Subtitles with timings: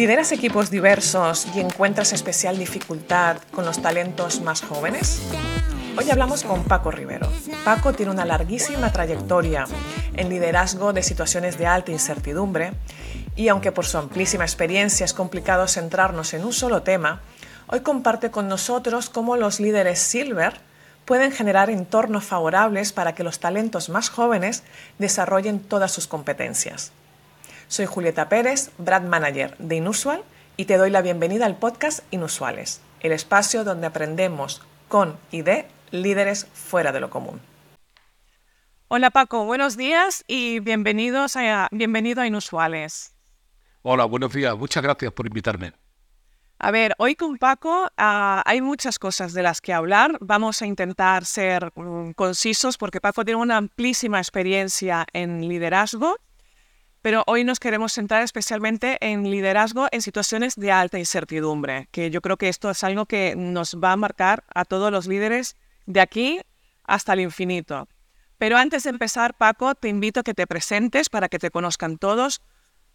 [0.00, 5.20] ¿Lideras equipos diversos y encuentras especial dificultad con los talentos más jóvenes?
[5.98, 7.28] Hoy hablamos con Paco Rivero.
[7.66, 9.66] Paco tiene una larguísima trayectoria
[10.16, 12.72] en liderazgo de situaciones de alta incertidumbre
[13.36, 17.20] y aunque por su amplísima experiencia es complicado centrarnos en un solo tema,
[17.66, 20.62] hoy comparte con nosotros cómo los líderes Silver
[21.04, 24.62] pueden generar entornos favorables para que los talentos más jóvenes
[24.98, 26.90] desarrollen todas sus competencias.
[27.70, 30.24] Soy Julieta Pérez, Brad Manager de Inusual
[30.56, 35.68] y te doy la bienvenida al podcast Inusuales, el espacio donde aprendemos con y de
[35.92, 37.40] líderes fuera de lo común.
[38.88, 43.14] Hola Paco, buenos días y bienvenidos a, bienvenido a Inusuales.
[43.82, 44.58] Hola, buenos días.
[44.58, 45.72] Muchas gracias por invitarme.
[46.58, 50.18] A ver, hoy con Paco ah, hay muchas cosas de las que hablar.
[50.20, 56.16] Vamos a intentar ser mm, concisos porque Paco tiene una amplísima experiencia en liderazgo
[57.02, 62.20] pero hoy nos queremos centrar especialmente en liderazgo en situaciones de alta incertidumbre, que yo
[62.20, 66.00] creo que esto es algo que nos va a marcar a todos los líderes de
[66.00, 66.40] aquí
[66.84, 67.88] hasta el infinito.
[68.38, 71.98] Pero antes de empezar, Paco, te invito a que te presentes para que te conozcan
[71.98, 72.40] todos.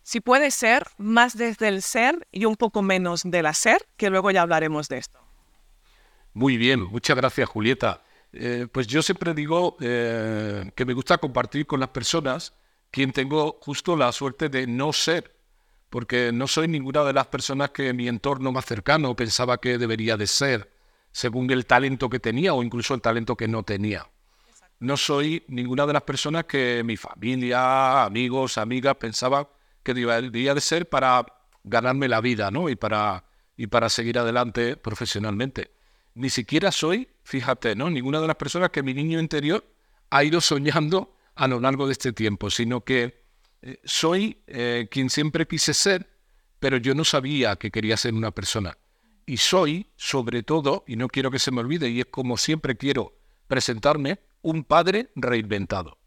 [0.04, 4.32] Si puede ser, más desde el ser y un poco menos del hacer, que luego
[4.32, 5.20] ya hablaremos de esto.
[6.34, 8.04] Muy bien, muchas gracias, Julieta.
[8.34, 12.54] Eh, pues yo siempre digo eh, que me gusta compartir con las personas
[12.96, 15.36] quien tengo justo la suerte de no ser,
[15.90, 20.16] porque no soy ninguna de las personas que mi entorno más cercano pensaba que debería
[20.16, 20.72] de ser,
[21.12, 24.08] según el talento que tenía o incluso el talento que no tenía.
[24.80, 29.46] No soy ninguna de las personas que mi familia, amigos, amigas pensaban
[29.84, 31.26] que debería de ser para
[31.66, 32.70] ganarme la vida, ¿no?
[32.70, 33.26] Y para,
[33.58, 35.72] y para seguir adelante profesionalmente.
[36.14, 37.90] Ni siquiera soy, fíjate, ¿no?
[37.90, 39.66] Ninguna de las personas que mi niño interior
[40.12, 43.24] ha ido soñando a lo largo de este tiempo, sino que
[43.62, 46.10] eh, soy eh, quien siempre quise ser,
[46.60, 48.78] pero yo no sabía que quería ser una persona.
[49.26, 52.78] Y soy, sobre todo, y no quiero que se me olvide, y es como siempre
[52.78, 53.14] quiero
[53.48, 55.98] presentarme, un padre reinventado.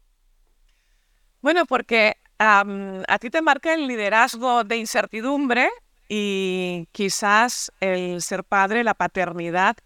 [1.41, 5.69] Bueno, porque a ti te marca el liderazgo de incertidumbre
[6.07, 9.77] y quizás el ser padre, la paternidad,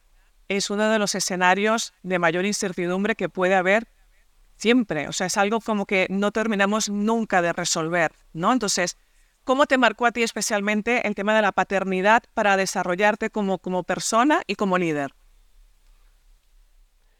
[0.47, 3.87] es uno de los escenarios de mayor incertidumbre que puede haber
[4.57, 5.07] siempre.
[5.07, 8.51] O sea, es algo como que no terminamos nunca de resolver, ¿no?
[8.51, 8.97] Entonces,
[9.43, 13.83] ¿cómo te marcó a ti especialmente el tema de la paternidad para desarrollarte como, como
[13.83, 15.13] persona y como líder?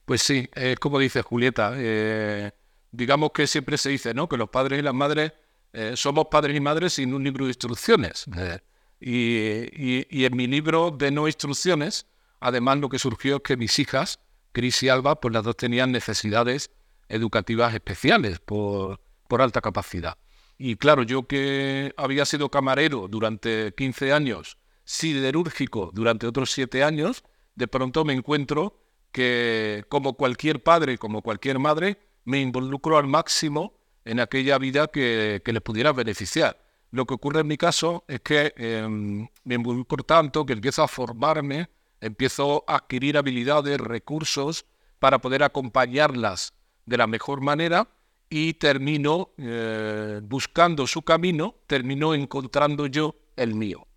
[0.06, 0.50] Pues sí,
[0.82, 2.52] como dice Julieta, eh,
[2.92, 4.28] digamos que siempre se dice, ¿no?
[4.28, 5.32] Que los padres y las madres
[5.74, 8.26] eh, somos padres y madres sin un libro de instrucciones.
[8.38, 8.60] Eh,
[9.00, 12.06] y, y, en mi libro de no instrucciones,
[12.40, 14.20] además lo que surgió es que mis hijas,
[14.52, 16.72] Cris y Alba, pues las dos tenían necesidades
[17.10, 20.18] educativas especiales por, por alta capacidad.
[20.58, 27.24] Y claro, yo que había sido camarero durante 15 años, siderúrgico durante otros 7 años,
[27.56, 28.80] de pronto me encuentro
[29.12, 35.42] que como cualquier padre, como cualquier madre, me involucro al máximo en aquella vida que,
[35.44, 36.60] que les pudiera beneficiar.
[36.92, 40.88] Lo que ocurre en mi caso es que em, me involucro tanto que empiezo a
[40.88, 41.70] formarme,
[42.00, 44.66] empiezo a adquirir habilidades, recursos
[45.00, 46.54] para poder acompañarlas
[46.86, 47.88] de la mejor manera
[48.30, 53.88] y termino eh, buscando su camino, termino encontrando yo el mío.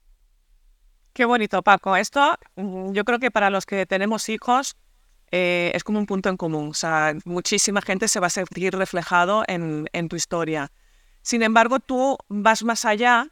[1.13, 1.97] Qué bonito, Paco.
[1.97, 4.77] Esto mm, yo creo que para los que tenemos hijos
[5.31, 6.69] eh, es como un punto en común.
[6.69, 10.71] O sea, muchísima gente se va a sentir reflejado en, en tu historia.
[11.23, 13.31] Sin embargo, tú vas más allá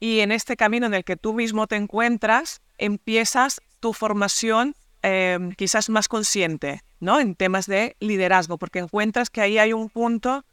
[0.00, 5.52] y en este camino en el que tú mismo te encuentras, empiezas tu formación Em,
[5.52, 7.18] quizás más consciente, ¿no?
[7.18, 10.44] En temas de liderazgo, porque encuentras que ahí hay un punto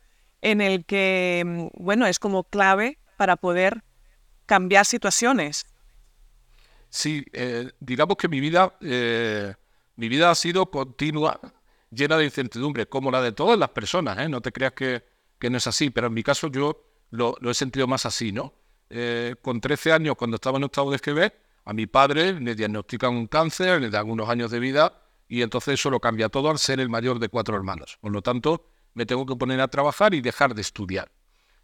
[0.41, 3.83] en el que, em, bueno, es como clave para poder
[4.45, 5.65] cambiar situaciones.
[6.89, 9.53] Sí, eh, digamos que mi vida, eh,
[9.97, 11.39] mi vida ha sido continua,
[11.91, 14.29] llena de incertidumbre, como la de todas las personas, ¿eh?
[14.29, 15.03] No te creas que,
[15.37, 18.53] que, no es así, pero en mi caso yo lo, he sentido más así, ¿no?
[19.41, 21.33] con 13 años, cuando estaba en octavo de escribir,
[21.65, 25.75] a mi padre le diagnostican un cáncer, le dan unos años de vida y entonces
[25.75, 27.97] eso lo cambia todo al ser el mayor de cuatro hermanos.
[28.01, 31.11] Por lo tanto, me tengo que poner a trabajar y dejar de estudiar.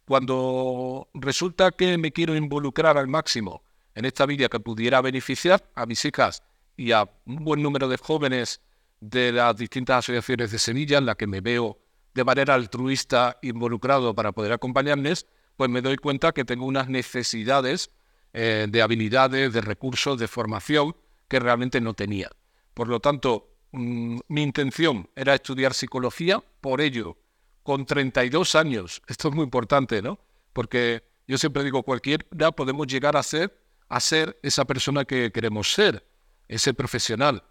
[0.06, 3.64] Cuando resulta que me quiero involucrar al máximo
[3.96, 6.44] en esta vida que pudiera beneficiar a mis hijas
[6.76, 8.62] y a un buen número de jóvenes
[9.00, 11.80] de las distintas asociaciones de Sevilla, en las que me veo
[12.14, 15.26] de manera altruista involucrado para poder acompañarles,
[15.56, 17.92] pues me doy cuenta que tengo unas necesidades
[18.34, 20.96] eh, de habilidades, de recursos, de formación
[21.28, 22.30] que realmente no tenía.
[22.74, 27.18] Por lo tanto, mm, mi intención era estudiar psicología, por ello,
[27.64, 30.18] con 32 años, esto es muy importante, ¿no?
[30.54, 35.72] Porque yo siempre digo, cualquiera podemos llegar a ser a ser esa persona que queremos
[35.72, 36.04] ser,
[36.48, 37.44] ese profesional.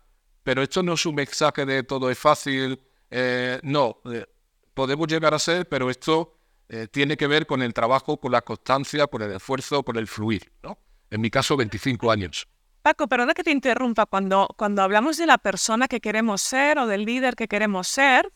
[0.43, 2.81] Pero esto no es un mensaje de todo es fácil,
[3.11, 4.27] eh, no, eh,
[4.75, 6.37] podemos llegar a ser, pero esto
[6.69, 10.09] eh, tiene que ver con el trabajo, con la constancia, con el esfuerzo, con el
[10.09, 10.51] fluir.
[10.65, 10.79] ¿no?
[11.11, 12.49] En mi caso, 25 años.
[12.83, 14.07] Paco, perdona que te interrumpa.
[14.07, 18.33] Cuando, cuando hablamos de la persona que queremos ser o del líder que queremos ser,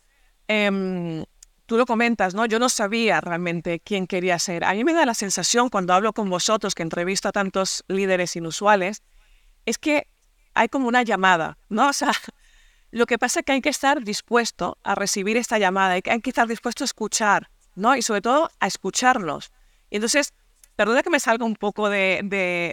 [0.46, 1.24] em,
[1.66, 2.46] tú lo comentas, ¿no?
[2.46, 4.64] Yo no sabía realmente quién quería ser.
[4.64, 8.36] A mí me da la sensación cuando hablo con vosotros, que entrevisto a tantos líderes
[8.36, 9.02] inusuales,
[9.64, 10.06] es que
[10.54, 11.88] hay como una llamada, ¿no?
[11.88, 12.12] O sea,
[12.92, 16.30] lo que pasa es que hay que estar dispuesto a recibir esta llamada, hay que
[16.30, 17.96] estar dispuesto a escuchar, ¿no?
[17.96, 19.50] Y sobre todo a escucharlos.
[19.90, 20.34] Y entonces,
[20.76, 22.20] perdona que me salga un poco de,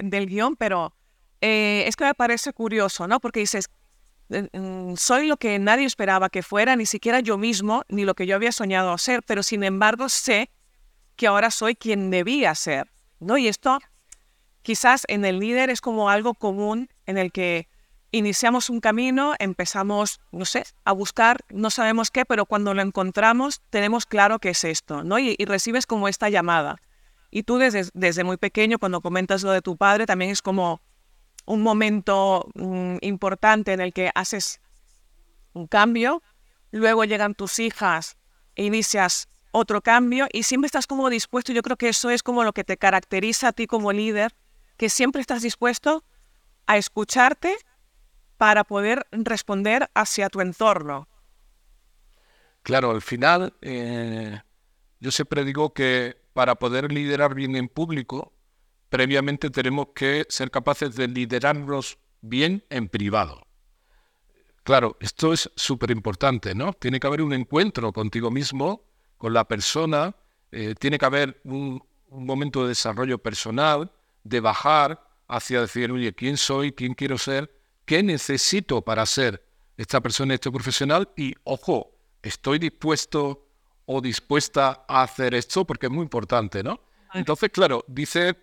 [0.03, 0.93] del guion, pero
[1.45, 3.19] eh, es que me parece curioso, ¿no?
[3.19, 3.69] Porque dices,
[4.95, 8.37] soy lo que nadie esperaba que fuera, ni siquiera yo mismo, ni lo que yo
[8.37, 10.49] había soñado ser, pero sin embargo sé
[11.17, 13.37] que ahora soy quien debía ser, ¿no?
[13.37, 13.79] Y esto
[14.61, 17.67] quizás en el líder es como algo común en el que
[18.11, 23.61] iniciamos un camino, empezamos, no sé, a buscar, no sabemos qué, pero cuando lo encontramos
[23.69, 25.19] tenemos claro que es esto, ¿no?
[25.19, 26.77] Y, recibes como esta llamada.
[27.31, 30.79] Y tú desde, desde muy pequeño, cuando comentas lo de tu padre, también es como,
[31.45, 34.61] un momento mm, importante en el que haces
[35.53, 36.23] un cambio,
[36.71, 38.17] luego llegan tus hijas
[38.55, 42.43] e inicias otro cambio y siempre estás como dispuesto, yo creo que eso es como
[42.43, 44.33] lo que te caracteriza a ti como líder,
[44.77, 46.03] que siempre estás dispuesto
[46.65, 47.55] a escucharte
[48.37, 51.07] para poder responder hacia tu entorno.
[52.63, 54.41] Claro, al final eh,
[54.99, 58.33] yo siempre digo que para poder liderar bien en público
[58.93, 63.41] previamente tenemos que ser capaces de liderarnos bien en privado.
[64.61, 66.73] Claro, esto es súper importante, ¿no?
[66.73, 68.83] Tiene que haber un encuentro contigo mismo,
[69.17, 70.15] con la persona,
[70.51, 73.91] eh, tiene que haber un, momento de desarrollo personal,
[74.23, 76.71] de bajar hacia decir, oye, ¿quién soy?
[76.71, 77.51] ¿Quién quiero ser?
[77.85, 79.43] ¿Qué necesito para ser
[79.75, 81.09] esta persona, este profesional?
[81.17, 83.47] Y, ojo, ¿estoy dispuesto
[83.87, 85.65] o dispuesta a hacer esto?
[85.65, 86.79] Porque es muy importante, ¿no?
[87.15, 88.35] Entonces, claro, dice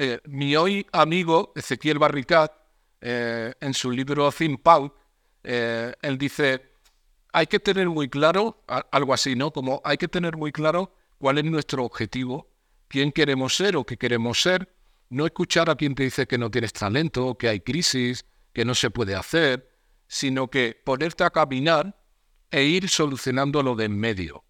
[0.00, 2.52] eh, mi hoy amigo Ezequiel Barricat,
[3.00, 4.94] eh, en su libro Think Pulp,
[5.42, 6.70] eh, él dice,
[7.32, 8.62] hay que tener muy claro,
[8.92, 9.52] algo así, ¿no?
[9.52, 12.48] Como hay que tener muy claro cuál es nuestro objetivo,
[12.86, 14.72] quién queremos ser o qué queremos ser,
[15.10, 18.76] no escuchar a quien te dice que no tienes talento, que hay crisis, que no
[18.76, 19.68] se puede hacer,
[20.06, 22.00] sino que ponerte a caminar
[22.52, 24.44] e ir solucionando lo de en medio.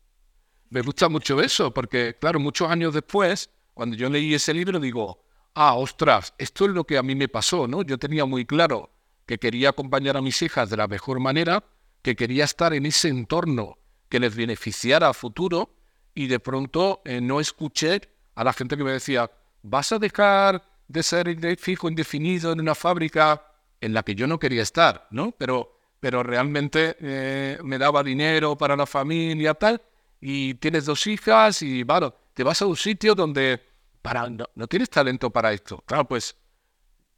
[0.69, 5.25] Me gusta mucho eso, porque claro, muchos años después, cuando yo leí ese libro, digo,
[5.61, 7.83] ah, ostras, esto es lo que a mí me pasó, ¿no?
[7.83, 8.91] Yo tenía muy claro
[9.27, 11.65] que quería acompañar a mis hijas de la mejor manera,
[12.01, 13.77] que quería estar en ese entorno
[14.09, 15.75] que les beneficiara a futuro
[16.15, 18.01] y de pronto eh, no escuché
[18.37, 19.33] a la gente que me decía,
[19.63, 23.43] vas a dejar de ser fijo indefinido en una fábrica
[23.81, 25.33] en la que yo no quería estar, ¿no?
[25.33, 29.83] Pero, pero realmente eh, me daba dinero para la familia, tal,
[30.21, 33.68] y tienes dos hijas y, bueno, te vas a un sitio donde
[34.55, 35.83] no, tienes talento para esto.
[35.87, 36.37] Claro, pues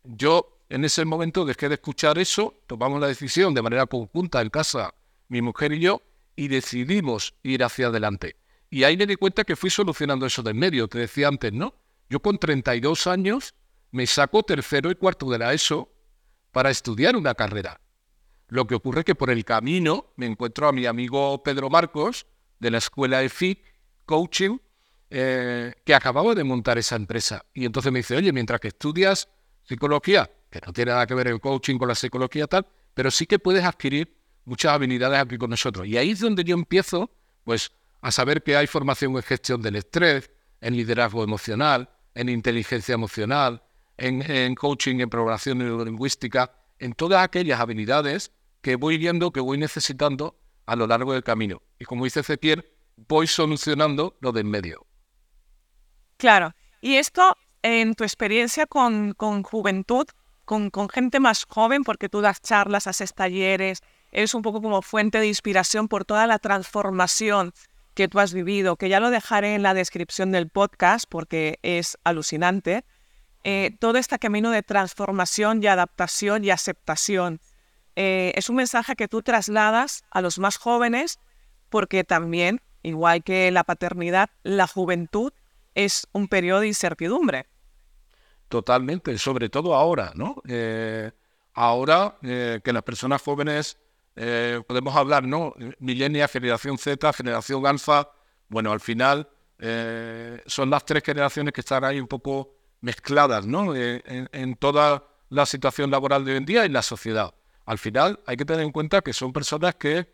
[0.04, 4.50] yo en ese momento dejé de escuchar eso, tomamos la decisión de manera conjunta en
[4.50, 4.94] casa,
[5.28, 6.02] mi mujer y yo,
[6.36, 8.36] y decidimos ir hacia adelante.
[8.70, 11.52] Y ahí me di cuenta que fui solucionando eso de en medio, te decía antes,
[11.52, 11.74] ¿no?
[12.08, 13.54] Yo con 32 años
[13.90, 15.88] me saco tercero y cuarto de la ESO
[16.52, 17.80] para estudiar una carrera.
[18.48, 22.26] Lo que ocurre es que por el camino me encuentro a mi amigo Pedro Marcos
[22.58, 23.60] de la escuela EFIC
[24.06, 24.58] Coaching
[25.10, 27.44] eh, que acababa de montar esa empresa.
[27.52, 29.28] Y entonces me dice, oye, mientras que estudias
[29.64, 33.26] psicología, que no tiene nada que ver el coaching con la psicología tal, pero sí
[33.26, 35.86] que puedes adquirir muchas habilidades aquí con nosotros.
[35.86, 37.10] Y ahí es donde yo empiezo,
[37.44, 42.94] pues, a saber que hay formación en gestión del estrés, en liderazgo emocional, en inteligencia
[42.94, 43.62] emocional,
[43.96, 50.38] en, coaching, en programación neurolingüística, en todas aquellas habilidades que voy viendo, que voy necesitando
[50.66, 51.62] a lo largo del camino.
[51.78, 52.64] Y como dice Ezequiel,
[53.08, 54.86] voy solucionando lo de en medio.
[56.20, 56.54] Claro.
[56.82, 60.06] Y esto, en tu experiencia con, juventud,
[60.44, 63.80] con, gente más joven, porque tú das charlas, haces talleres,
[64.12, 67.54] eres un poco como fuente de inspiración por toda la transformación
[67.94, 71.96] que tú has vivido, que ya lo dejaré en la descripción del podcast porque es
[72.04, 72.84] alucinante.
[73.42, 77.40] Eh, todo este camino de transformación y adaptación y aceptación.
[77.96, 81.18] Eh, es un mensaje que tú trasladas a los más jóvenes
[81.70, 85.32] porque también, igual que la paternidad, la juventud
[85.74, 87.46] es un periodo de incertidumbre.
[88.48, 90.42] Totalmente, sobre todo ahora, ¿no?
[90.48, 91.10] Eh,
[91.54, 93.78] ahora eh, que las personas jóvenes
[94.16, 95.54] eh, podemos hablar, ¿no?
[95.78, 98.10] Milenia, generación Z, generación alfa,
[98.48, 99.28] bueno, al final
[100.46, 103.74] son las tres generaciones que están ahí un poco mezcladas ¿no?
[103.76, 107.34] En, toda la situación laboral de hoy en día y la sociedad.
[107.66, 110.10] Al final hay que tener en cuenta que son personas que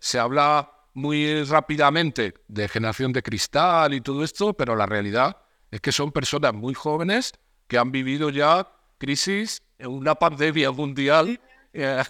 [0.00, 5.36] se habla muy rápidamente de generación de cristal y todo esto, pero la realidad
[5.70, 7.32] es que son personas muy jóvenes
[7.66, 11.40] que han vivido ya crisis, una pandemia mundial.
[11.76, 12.04] Eh,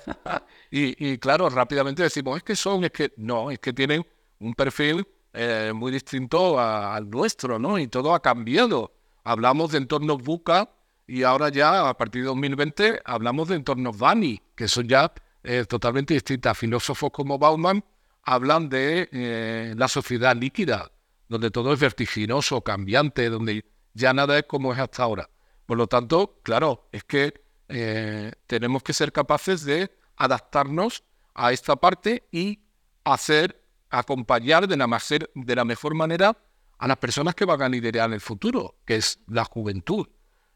[0.71, 4.07] y, claro, rápidamente decimos, es que son, es que no, es que tienen
[4.39, 5.07] un perfil
[5.73, 7.79] muy distinto al nuestro, ¿no?
[7.79, 8.93] Y todo ha cambiado
[9.25, 10.71] hablamos de entornos buca
[11.07, 15.13] y ahora ya a partir de 2020 hablamos de entornos Dani, que son ya
[15.43, 16.57] eh, totalmente distintas.
[16.57, 17.85] Filósofos como Bauman
[18.25, 20.91] hablan de eh, la sociedad líquida,
[21.29, 25.31] donde todo es vertiginoso, cambiante, donde ya nada es como es hasta ahora.
[25.67, 31.05] Por lo tanto, claro, es que eh, tenemos que ser capaces de adaptarnos
[31.35, 32.61] a esta parte y
[33.05, 34.87] hacer, acompañar de la,
[35.35, 36.37] de la mejor manera
[36.79, 40.09] a las personas que van a liderar el futuro, que es la juventud.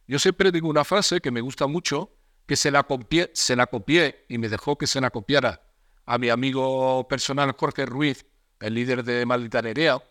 [0.06, 2.12] Yo siempre digo una frase que me gusta mucho,
[2.46, 5.67] que se la copié, se la copié y me dejó que se la copiara
[6.08, 8.24] a mi amigo personal Jorge Ruiz,
[8.60, 10.02] el líder de Maldita Nerea,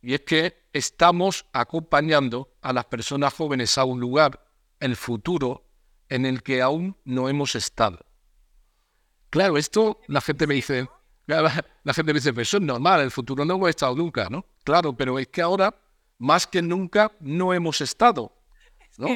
[0.00, 4.42] y es que estamos acompañando a las personas jóvenes a un lugar,
[4.80, 5.66] el futuro,
[6.08, 7.98] en el que aún no hemos estado.
[9.28, 10.88] Claro, esto la gente me dice,
[11.26, 14.46] la gente dice, pues eso es normal, el futuro no hemos estado nunca, ¿no?
[14.64, 15.74] Claro, pero es que ahora,
[16.16, 18.32] más que nunca, no hemos estado,
[18.96, 19.08] ¿no?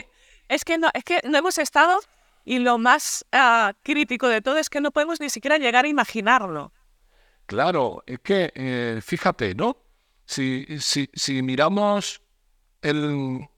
[0.47, 1.99] Es que, no, es que no hemos estado
[2.49, 5.89] y lo más ah, crítico de todo es que no podemos ni siquiera llegar a
[5.89, 6.73] imaginarlo.
[7.47, 9.77] Claro, es que, eh, fíjate, ¿no?
[10.25, 12.21] Si, si, si miramos
[12.83, 13.49] en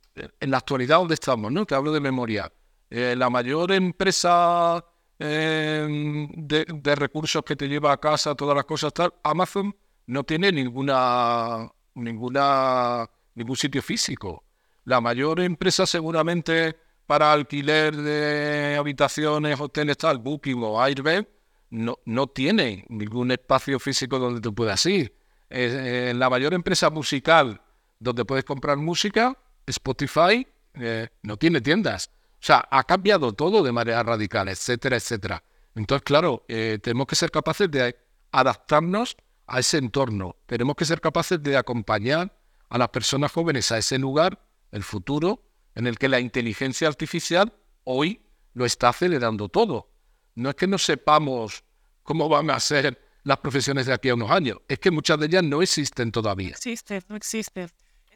[0.40, 1.66] la actualidad donde estamos, ¿no?
[1.66, 2.52] Te hablo de memoria.
[2.88, 4.84] Eh, la mayor empresa
[5.22, 10.50] Em, de, recursos que te lleva a casa, todas las cosas tal, Amazon no tiene
[10.50, 14.44] ninguna, ninguna, ningún sitio físico.
[14.84, 16.74] La mayor empresa seguramente
[17.10, 21.26] para alquiler de habitaciones, hoteles, tal, Booking o Airbnb,
[21.70, 25.12] no, no tiene ningún espacio físico donde tú puedas ir.
[25.48, 27.60] Eh, la mayor empresa musical
[27.98, 29.36] donde puedes comprar música,
[29.66, 32.12] Spotify, eh, no tiene tiendas.
[32.34, 35.42] O sea, ha cambiado todo de manera radical, etcétera, etcétera.
[35.74, 37.96] Entonces, claro, eh, tenemos que ser capaces de
[38.30, 39.16] adaptarnos
[39.48, 40.36] a ese entorno.
[40.46, 42.32] Tenemos que ser capaces de acompañar
[42.68, 44.40] a las personas jóvenes a ese lugar,
[44.70, 47.52] el futuro, en el que la inteligencia artificial
[47.84, 48.22] hoy
[48.54, 49.90] lo está acelerando todo.
[50.34, 51.64] No es que no sepamos
[52.02, 55.26] cómo van a ser las profesiones de aquí a unos años, es que muchas de
[55.26, 56.50] ellas no existen todavía.
[56.50, 57.70] No existen, no existen.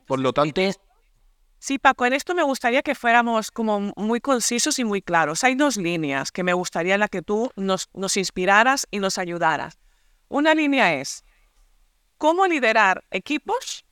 [0.06, 0.60] Por lo tanto,
[1.58, 5.44] Sí, Paco, en esto me gustaría que fuéramos como muy concisos y muy claros.
[5.44, 9.16] Hay dos líneas que me gustaría en la que tú nos, nos inspiraras y nos
[9.16, 9.78] ayudaras.
[10.28, 11.24] Una línea es
[12.18, 13.86] cómo liderar equipos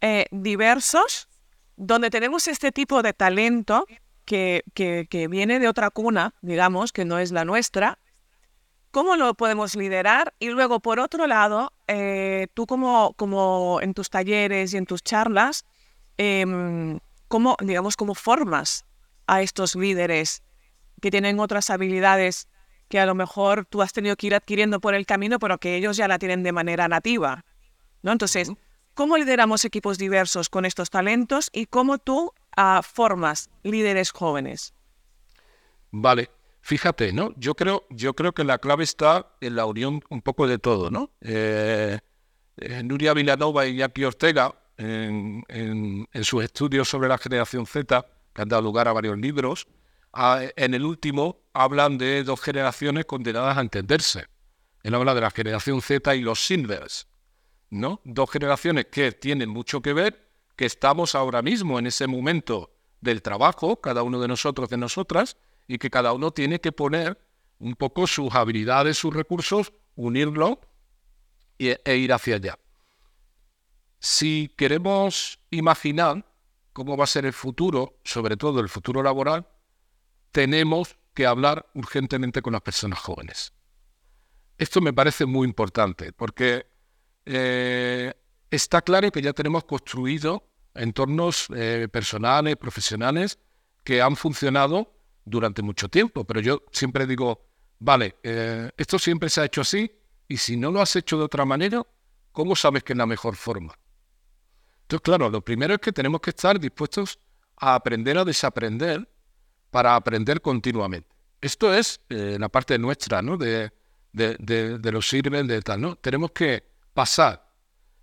[0.00, 1.28] eh, diversos
[1.76, 3.86] donde tenemos este tipo de talento
[4.24, 7.98] que, que, viene de otra cuna, digamos, que no es la nuestra.
[8.90, 10.34] ¿Cómo lo podemos liderar?
[10.38, 15.02] Y luego, por otro lado, eh, tú como, como en tus talleres y en tus
[15.02, 15.64] charlas,
[16.18, 18.84] eh, cómo, digamos, cómo formas
[19.26, 20.42] a estos líderes
[21.00, 22.48] que tienen otras habilidades
[22.88, 25.76] que a lo mejor tú has tenido que ir adquiriendo por el camino, pero que
[25.76, 27.44] ellos ya la tienen de manera nativa.
[28.02, 28.12] ¿no?
[28.12, 28.50] Entonces,
[28.96, 34.74] ¿cómo lideramos equipos diversos con estos talentos y cómo tú uh, formas líderes jóvenes?
[35.92, 36.30] Vale,
[36.62, 37.32] fíjate, ¿no?
[37.36, 40.90] Yo creo, yo creo que la clave está en la unión un poco de todo,
[40.90, 41.10] ¿no?
[41.20, 41.98] Eh,
[42.56, 45.44] eh Nuria Villanova y Jackie Ortega en,
[46.22, 49.68] sus estudios sobre la generación Z, que han dado lugar a varios libros,
[50.14, 54.26] en el último hablan de dos generaciones condenadas a entenderse.
[54.82, 57.06] Él habla de la generación Z y los Silvers,
[57.70, 63.22] Dos generaciones que tienen mucho que ver, que estamos ahora mismo en ese momento del
[63.22, 67.20] trabajo, cada uno de nosotros, de nosotras, y que cada uno tiene que poner
[67.58, 70.60] un poco sus habilidades, sus recursos, unirlo
[71.58, 72.58] e ir hacia allá.
[73.98, 76.30] Si queremos imaginar
[76.72, 79.48] cómo va a ser el futuro, sobre todo el futuro laboral,
[80.30, 83.54] tenemos que hablar urgentemente con las personas jóvenes.
[84.58, 86.66] Esto me parece muy importante porque
[87.26, 88.14] eh,
[88.50, 93.38] está claro que ya tenemos construido entornos eh, personales, profesionales,
[93.82, 94.92] que han funcionado
[95.24, 97.46] durante mucho tiempo, pero yo siempre digo,
[97.80, 99.90] vale, eh, esto siempre se ha hecho así
[100.28, 101.82] y si no lo has hecho de otra manera,
[102.30, 103.76] ¿cómo sabes que es la mejor forma?
[104.82, 107.18] Entonces, claro, lo primero es que tenemos que estar dispuestos
[107.56, 109.08] a aprender a desaprender
[109.70, 111.08] para aprender continuamente.
[111.40, 113.36] Esto es la parte nuestra, ¿no?
[113.36, 113.72] De,
[114.12, 115.96] de, los sirven, de tal, ¿no?
[115.96, 117.52] Tenemos que pasar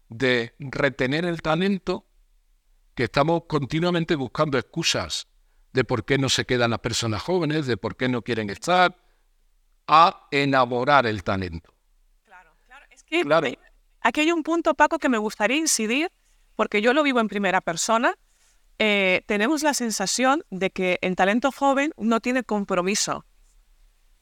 [0.08, 2.06] de retener el talento
[2.94, 5.28] que estamos continuamente buscando excusas
[5.74, 8.96] de por qué no se quedan las personas jóvenes, de por qué no quieren estar,
[9.88, 11.74] a enamorar el talento.
[12.24, 12.86] Claro, claro.
[12.92, 13.48] Es que claro.
[14.02, 16.12] aquí hay un punto, Paco, que me gustaría incidir,
[16.56, 18.14] porque yo lo vivo en primera persona.
[18.78, 23.26] Eh, tenemos la sensación de que el talento joven no tiene compromiso.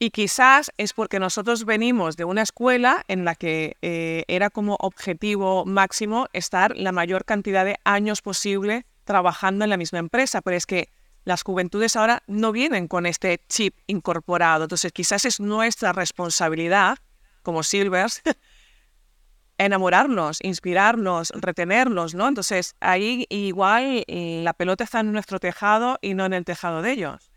[0.02, 4.76] Y quizás es porque nosotros venimos de una escuela en la que eh, era como
[4.80, 10.42] objetivo máximo estar la mayor cantidad de años posible trabajando en la misma empresa.
[10.42, 10.88] Pero es que
[11.22, 14.64] las juventudes ahora no vienen con este chip incorporado.
[14.64, 16.98] Entonces quizás es nuestra responsabilidad
[17.44, 18.22] como Silvers
[19.56, 22.26] enamorarnos, inspirarnos, retenerlos, ¿no?
[22.26, 26.90] Entonces ahí igual la pelota está en nuestro tejado y no en el tejado de
[26.90, 27.30] ellos.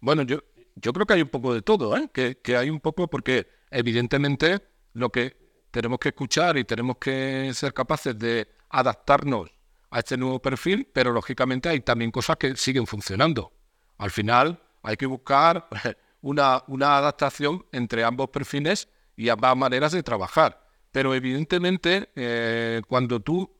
[0.00, 0.38] Bueno, yo,
[0.76, 2.10] yo creo que hay un poco de todo, ¿eh?
[2.12, 4.60] que, hay un poco porque evidentemente
[4.92, 5.36] lo que
[5.70, 9.50] tenemos que escuchar y tenemos que ser capaces de adaptarnos
[9.90, 13.52] a este nuevo perfil, pero lógicamente hay también cosas que siguen funcionando.
[13.98, 15.68] Al final hay que buscar
[16.22, 20.66] una, una adaptación entre ambos perfiles y ambas maneras de trabajar.
[20.92, 23.50] Pero evidentemente eh, cuando tú...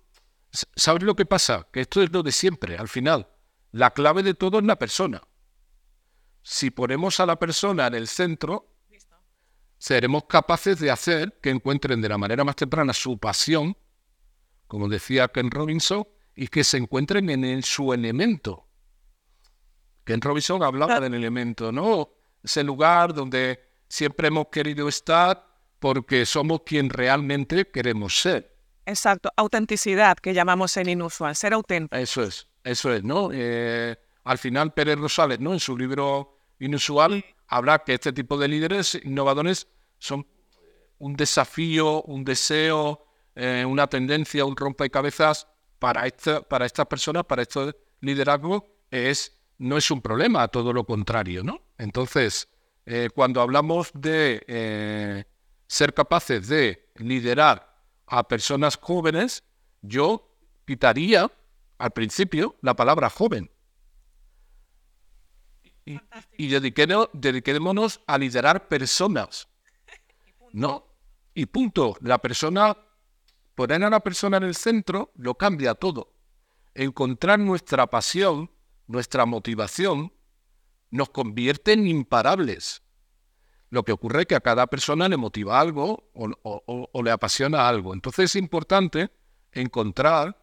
[0.75, 1.69] ¿Sabes lo que pasa?
[1.71, 3.29] Que esto es lo de siempre, al final.
[3.71, 5.23] La clave de todo es la persona
[6.43, 8.67] si ponemos a la persona en el centro,
[9.79, 13.77] seremos capaces de hacer que encuentren de la manera más temprana su pasión,
[14.67, 18.67] como decía Ken Robinson, y que se encuentren en su elemento.
[20.05, 22.11] Ken Robinson hablaba del elemento, ¿no?
[22.43, 25.47] Ese lugar donde siempre hemos querido estar
[25.79, 28.57] porque somos quien realmente queremos ser.
[28.87, 31.97] Exacto, autenticidad, que llamamos en inusual, ser auténtico.
[31.97, 33.31] Eso es, eso es, ¿no?
[33.33, 35.53] Eh, al final Pérez Rosales, ¿no?
[35.53, 39.67] En su libro Inusual, habla que este tipo de líderes innovadores
[39.99, 40.27] son
[40.99, 47.43] un desafío, un deseo, eh, una tendencia, un rompecabezas para, esta, para estas personas, para
[47.43, 51.63] este liderazgo, es, no es un problema, todo lo contrario, ¿no?
[51.79, 52.49] Entonces,
[52.85, 55.25] eh, cuando hablamos de eh,
[55.67, 57.75] ser capaces de liderar
[58.07, 59.45] a personas jóvenes,
[59.81, 61.31] yo quitaría
[61.79, 63.51] al principio la palabra joven
[65.85, 69.49] y, dediquémonos a liderar personas.
[70.53, 70.85] No,
[71.33, 71.97] y punto.
[72.01, 72.77] La persona,
[73.55, 76.13] poner a la persona en el centro lo cambia todo.
[76.75, 78.51] Encontrar nuestra pasión,
[78.89, 80.13] nuestra motivación,
[80.91, 82.83] nos convierte en imparables.
[83.69, 87.95] Lo que ocurre es que a cada persona le motiva algo o le apasiona algo.
[87.95, 89.11] Entonces es importante
[89.53, 90.37] encontrar,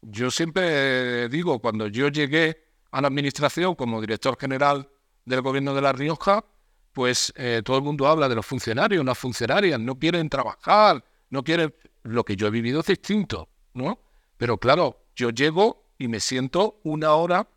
[0.00, 4.88] yo siempre digo, cuando yo llegué a la administración como director general
[5.24, 6.44] del gobierno de La Rioja,
[6.92, 11.42] pues eh, todo el mundo habla de los funcionarios, las funcionarias, no quieren trabajar, no
[11.42, 11.74] quieren...
[12.04, 14.00] Lo que yo he vivido es distinto, ¿no?
[14.36, 17.48] Pero claro, yo llego y me siento una hora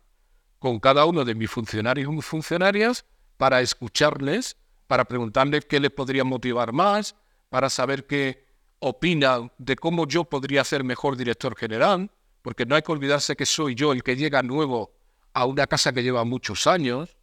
[0.60, 3.04] con cada uno de mis funcionarios y funcionarias
[3.36, 7.16] para escucharles, para preguntarles qué les podría motivar más,
[7.50, 8.46] para saber qué
[8.78, 12.10] opinan de cómo yo podría ser mejor director general,
[12.42, 14.95] porque no hay que olvidarse que soy yo el que llega nuevo
[15.36, 17.14] a una casa que lleva muchos años.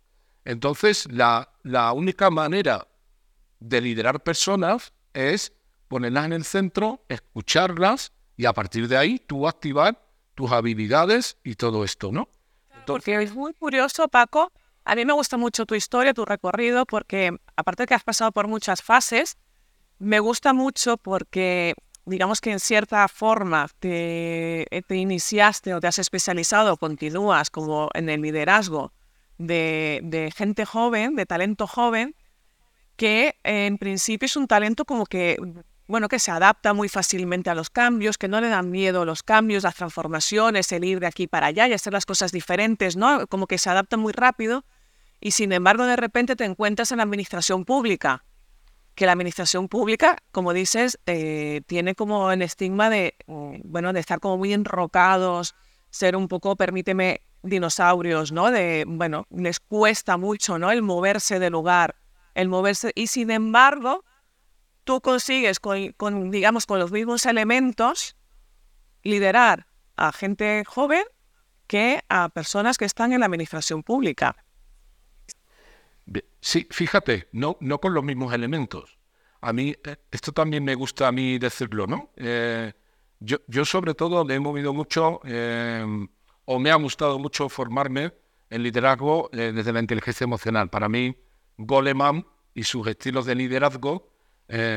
[0.46, 2.88] Entonces, la, la única manera
[3.60, 5.52] de liderar personas es
[5.88, 10.00] ponerlas en el centro, escucharlas y a partir de ahí tú activar
[10.36, 12.30] tus habilidades y todo esto, ¿no?
[12.86, 14.52] porque es muy curioso, Paco.
[14.86, 18.32] A mí me gusta mucho tu historia, tu recorrido, porque aparte de que has pasado
[18.32, 19.38] por muchas fases,
[19.98, 21.74] me gusta mucho porque
[22.06, 27.90] digamos que en cierta forma te, eh, te, iniciaste o te has especializado, continúas como
[27.94, 28.92] en el liderazgo
[29.38, 32.16] de, de, gente joven, de talento joven,
[32.96, 35.38] que en principio es un talento como que,
[35.88, 39.24] bueno, que se adapta muy fácilmente a los cambios, que no le dan miedo los
[39.24, 43.28] cambios, las transformaciones, el ir de aquí para allá y hacer las cosas diferentes, ¿no?
[43.28, 44.66] Como que se adapta muy rápido
[45.20, 48.26] y sin embargo de repente te encuentras en la administración pública
[48.96, 54.00] que la administración pública, como dices, eh, tiene como el estigma de, mm, bueno, de
[54.00, 55.56] estar como muy enrocados,
[55.90, 58.52] ser un poco, permíteme, dinosaurios, ¿no?
[58.52, 60.72] De, bueno, les cuesta mucho, ¿no?
[60.72, 61.96] El moverse de lugar,
[62.36, 64.06] el moverse, y sin embargo,
[64.84, 68.16] tú consigues con, con digamos, con los mismos elementos
[69.04, 71.04] liderar a gente joven
[71.68, 74.43] que a personas que están en la administración pública.
[76.40, 78.98] Sí, fíjate, no, no con los mismos elementos.
[79.40, 82.12] A mí, eh, esto también me gusta a mí decirlo, ¿no?
[82.16, 82.72] Eh,
[83.20, 85.86] yo, yo, sobre todo le he movido mucho, eh,
[86.46, 88.14] o me ha gustado mucho formarme
[88.50, 90.70] en liderazgo desde la inteligencia emocional.
[90.70, 91.16] Para mí,
[91.58, 94.10] Goleman y sus estilos de liderazgo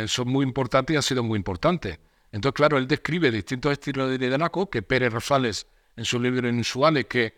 [0.07, 1.99] son muy importantes y han sido muy importantes.
[2.33, 7.05] Entonces, claro, él describe distintos estilos de liderazgo que Pérez Rosales en su libro Inusuales,
[7.05, 7.35] que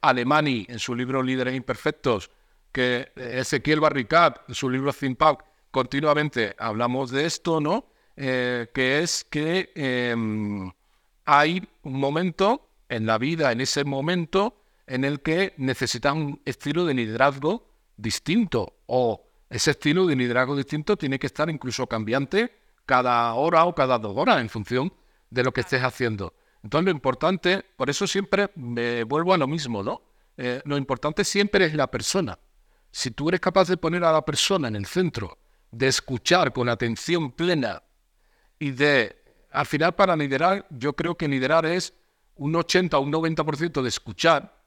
[0.00, 2.30] Alemani en su libro Líderes Imperfectos,
[2.78, 5.18] que Ezequiel Barricat en su libro Think
[5.72, 7.86] continuamente hablamos de esto, ¿no?
[8.14, 10.70] Eh, que es que em,
[11.24, 16.84] hay un momento en la vida, en ese momento, en el que necesitas un estilo
[16.84, 22.52] de liderazgo distinto o ese estilo de liderazgo distinto tiene que estar incluso cambiante
[22.86, 24.92] cada hora o cada dos horas en función
[25.30, 26.32] de lo que estés haciendo.
[26.62, 30.00] Entonces lo importante, por eso siempre me vuelvo a lo mismo, ¿no?
[30.36, 32.38] Eh, lo importante siempre es la persona.
[32.90, 35.38] Si tú eres capaz de poner a la persona en el centro,
[35.70, 37.82] de escuchar con atención plena
[38.58, 41.94] y de, al final para liderar, yo creo que liderar es
[42.36, 44.62] un 80 o un 90% de escuchar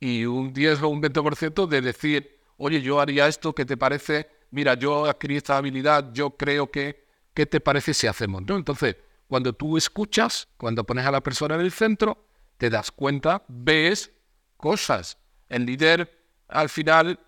[0.00, 4.28] y un 10 o un 20% de decir, oye, yo haría esto, ¿qué te parece?
[4.50, 8.42] Mira, yo adquirí esta habilidad, yo creo que, ¿qué te parece si hacemos?
[8.48, 8.96] Entonces,
[9.28, 12.26] cuando tú escuchas, cuando pones a la persona en el centro,
[12.58, 14.12] te das cuenta, ves
[14.56, 15.18] cosas.
[15.48, 16.21] El líder,
[16.52, 17.18] al final,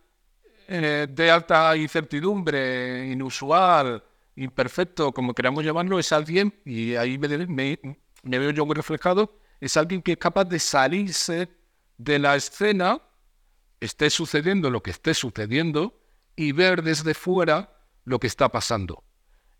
[0.68, 4.02] eh, de alta incertidumbre, inusual,
[4.36, 7.78] imperfecto, como queramos llamarlo, es alguien, y ahí me,
[8.22, 11.48] me veo yo muy reflejado, es alguien que es capaz de salirse
[11.98, 13.00] de la escena,
[13.80, 16.00] esté sucediendo lo que esté sucediendo,
[16.36, 19.04] y ver desde fuera lo que está pasando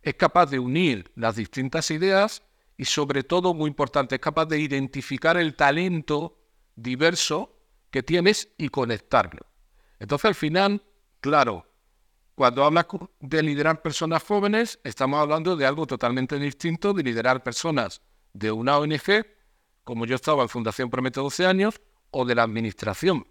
[0.05, 2.42] es capaz de unir las distintas ideas
[2.77, 6.38] y sobre todo, muy importante, es capaz de identificar el talento
[6.77, 7.57] diverso
[7.90, 9.46] que tienes y conectarlo.
[10.04, 10.82] Entonces, al final,
[11.22, 11.66] claro,
[12.34, 12.84] cuando hablas
[13.20, 18.02] de liderar personas jóvenes, estamos hablando de algo totalmente distinto de liderar personas
[18.34, 19.24] de una ONG,
[19.82, 23.26] como yo estaba en Fundación Promete 12 años, o de la administración.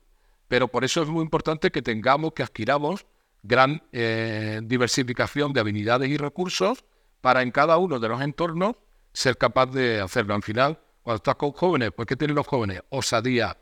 [0.48, 3.06] Pero por eso es muy importante que tengamos, que adquiramos
[3.44, 6.86] gran eh, diversificación de habilidades y recursos
[7.22, 8.78] para en cada uno de los entornos
[9.14, 10.34] ser capaz de hacerlo.
[10.34, 12.82] Al final, cuando estás con jóvenes, pues ¿qué tienen los jóvenes?
[12.90, 13.60] Osadía,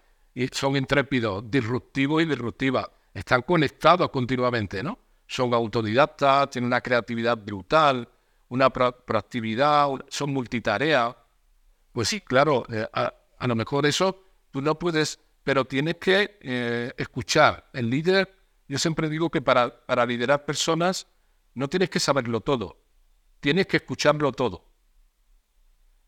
[0.54, 2.88] son intrépidos, disruptivos y disruptivas.
[3.14, 4.98] Están conectados continuamente, ¿no?
[5.28, 8.08] Son autodidactas, tienen una creatividad brutal,
[8.50, 11.16] una proactividad, son multitarea.
[11.92, 16.94] Pues sí, claro, eh, a, lo mejor eso tú no puedes, pero tienes que eh,
[16.98, 17.70] escuchar.
[17.74, 21.06] El líder yo siempre digo que para, para liderar personas
[21.56, 22.82] no tienes que saberlo todo,
[23.42, 24.64] tienes que escucharlo todo.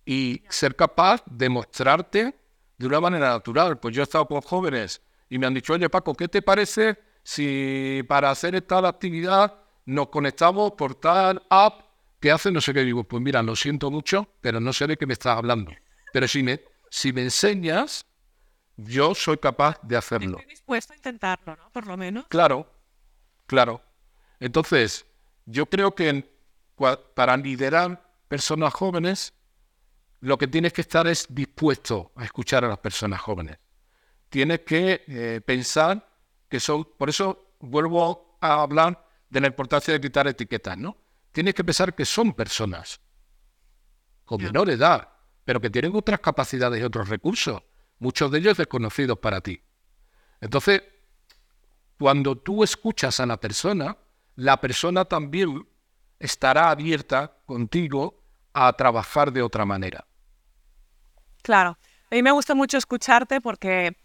[0.05, 2.39] Y ser capaz de mostrarte
[2.77, 3.79] de una manera natural.
[3.79, 5.01] Pues yo he estado con jóvenes
[5.34, 9.52] y me han dicho, oye Paco, ¿qué te parece si para hacer esta actividad
[9.84, 11.88] nos conectamos por tal app
[12.19, 12.82] que hace no sé qué?
[12.82, 15.72] Digo, pues mira, lo siento mucho, pero no sé de qué me estás hablando.
[16.13, 18.06] Pero si me, si me enseñas,
[18.78, 20.38] yo soy capaz de hacerlo.
[20.38, 21.72] Estoy dispuesto a intentarlo, ¿no?
[21.72, 22.28] Por lo menos.
[22.28, 22.72] Claro,
[23.48, 23.82] claro.
[24.39, 25.08] Entonces,
[25.48, 26.32] yo creo que
[27.15, 29.34] para liderar personas jóvenes,
[30.19, 33.58] lo que tienes que estar es dispuesto a escuchar a las personas jóvenes.
[34.34, 36.10] Tienes que eh, pensar
[36.50, 40.98] que son, por eso vuelvo a hablar de la importancia de quitar etiquetas, ¿no?
[41.32, 43.00] Tienes que pensar que son personas
[44.26, 45.08] con menor edad,
[45.46, 47.62] pero que tienen otras capacidades y otros recursos
[48.00, 49.62] muchos de ellos desconocidos para ti.
[50.41, 50.82] Entonces,
[52.00, 53.96] cuando tú escuchas a la persona,
[54.36, 55.63] la persona también
[56.17, 58.19] estará abierta contigo
[58.52, 60.08] a trabajar de otra manera.
[61.43, 61.78] Claro,
[62.10, 63.96] a mí me gusta mucho escucharte porque,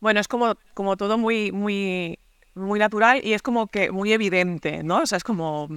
[0.00, 2.18] bueno, es como, como todo muy, muy,
[2.54, 4.98] muy natural y es como que muy evidente, ¿no?
[5.02, 5.68] O sea, es como,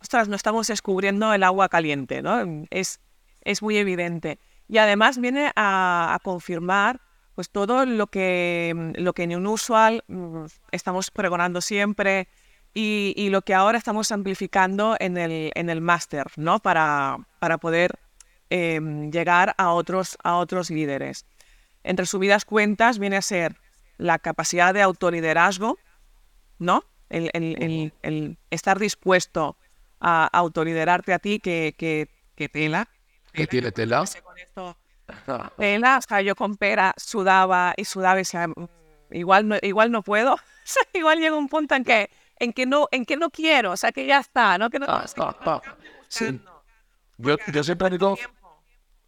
[0.00, 2.66] ostras, no estamos descubriendo el agua caliente, ¿no?
[2.70, 3.00] Es,
[3.42, 4.38] es muy evidente.
[4.68, 7.00] Y además viene a, confirmar
[7.34, 12.28] pues todo lo que, lo que en Unusual mm, estamos pregonando siempre
[12.72, 16.58] y, lo que ahora estamos amplificando en el, en el máster, ¿no?
[16.58, 17.98] Para, para poder
[18.50, 21.24] em, llegar a otros, a otros líderes.
[21.86, 23.56] Entre subidas cuentas viene a ser
[23.96, 25.78] la capacidad de autoliderazgo,
[26.58, 26.84] ¿no?
[27.08, 29.56] El, el, estar dispuesto
[30.00, 32.88] a autoliderarte a ti, que, que, que tela.
[33.32, 34.04] ¿Qué tiene tela?
[35.56, 38.66] Pena, o sea, yo con pera sudaba y sudaba y decía, mm,
[39.12, 40.34] igual no, igual no puedo.
[40.66, 43.70] O sea, igual llega un punto en que, en que no, en que no quiero,
[43.70, 44.68] o sea, que ya está, ¿no?
[44.68, 45.04] Que no, ah,
[46.08, 46.40] sí.
[47.18, 48.18] yo, yo, siempre digo,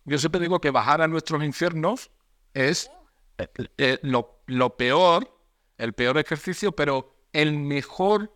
[0.05, 2.13] yo siempre digo que bajar a nuestros infiernos
[2.55, 2.91] es
[3.39, 5.31] eh, eh, lo, lo peor,
[5.77, 8.35] el peor ejercicio, pero el mejor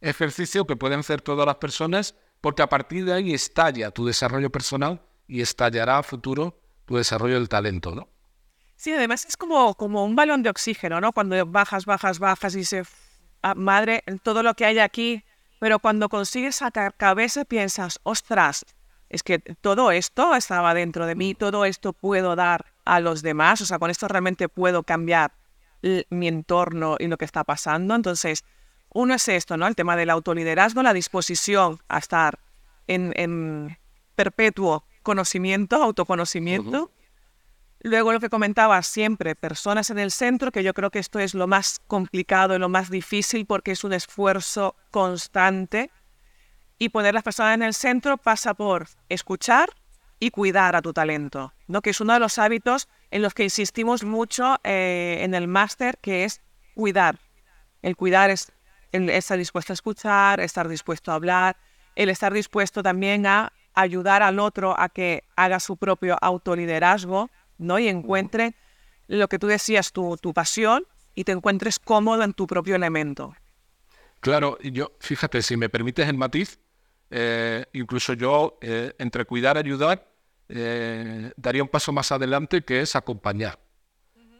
[0.00, 4.50] ejercicio que pueden hacer todas las personas, porque a partir de ahí estalla tu desarrollo
[4.50, 8.08] personal y estallará a futuro tu desarrollo del talento, ¿no?
[8.76, 11.12] Sí, además es como, como un balón de oxígeno, ¿no?
[11.12, 12.82] Cuando bajas, bajas, bajas y se...
[13.42, 15.24] Ah, madre, todo lo que hay aquí,
[15.60, 18.64] pero cuando consigues sacar cabeza piensas, ostras,
[19.14, 23.60] es que todo esto estaba dentro de mí, todo esto puedo dar a los demás,
[23.60, 25.32] o sea, con esto realmente puedo cambiar
[26.10, 27.94] mi entorno y lo que está pasando.
[27.94, 28.44] Entonces,
[28.92, 29.68] uno es esto, ¿no?
[29.68, 32.40] El tema del autoliderazgo, la disposición a estar
[32.88, 33.78] en,
[34.16, 36.90] perpetuo conocimiento, autoconocimiento.
[37.80, 41.34] Luego lo que comentaba siempre, personas en el centro, que yo creo que esto es
[41.34, 45.92] lo más complicado y lo más difícil porque es un esfuerzo constante.
[46.78, 49.70] Y poner las personas en el centro pasa por escuchar
[50.18, 51.82] y cuidar a tu talento, ¿no?
[51.82, 55.98] que es uno de los hábitos en los que insistimos mucho eh, en el máster,
[55.98, 56.40] que es
[56.74, 57.18] cuidar.
[57.82, 58.52] El cuidar es
[58.92, 61.56] el estar dispuesto a escuchar, estar dispuesto a hablar,
[61.96, 67.78] el estar dispuesto también a ayudar al otro a que haga su propio autoliderazgo, ¿no?
[67.78, 68.54] Y encuentre
[69.08, 73.34] lo que tú decías, tu, tu pasión y te encuentres cómodo en tu propio elemento.
[74.24, 76.58] Claro, yo, fíjate, si me permites el matiz,
[77.10, 80.10] eh, incluso yo, eh, entre cuidar y ayudar,
[80.48, 83.58] eh, daría un paso más adelante que es acompañar.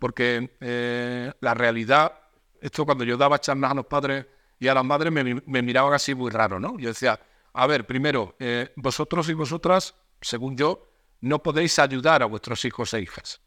[0.01, 2.19] Porque la realidad,
[2.63, 4.25] esto cuando yo daba charlas a los padres
[4.59, 6.79] y a las madres me, me miraban así muy raro, ¿no?
[6.79, 7.21] Yo decía,
[7.53, 8.37] a ver, primero,
[8.77, 10.89] vosotros y vosotras, según yo,
[11.21, 13.43] no podéis ayudar a vuestros hijos e hijas.